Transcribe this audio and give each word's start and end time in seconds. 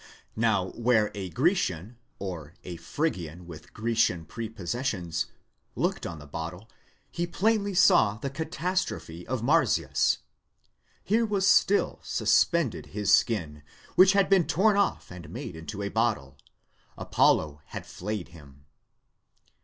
Now 0.35 0.69
where 0.69 1.11
a 1.13 1.29
Grecian, 1.29 1.95
or 2.17 2.55
a 2.63 2.77
Phrygian 2.77 3.45
with 3.45 3.71
Grecian 3.71 4.25
prepossessions, 4.25 5.27
looked 5.75 6.07
on 6.07 6.17
the 6.17 6.25
bottle, 6.25 6.67
he 7.11 7.27
plainly 7.27 7.75
saw 7.75 8.15
the 8.17 8.31
catastrophe 8.31 9.27
of 9.27 9.43
Marsyas; 9.43 10.17
here 11.03 11.23
was 11.23 11.45
still 11.45 11.99
suspended 12.01 12.87
his 12.97 13.13
skin, 13.13 13.61
which 13.93 14.13
had 14.13 14.27
been 14.27 14.47
torn 14.47 14.75
off 14.75 15.11
and 15.11 15.29
made 15.29 15.55
into 15.55 15.83
a 15.83 15.89
bottle 15.89 16.35
:—Apollo 16.97 17.61
had 17.67 17.85
flayed 17.85 18.29
him. 18.29 18.65